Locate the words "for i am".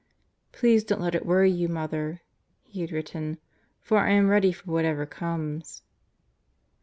3.83-4.29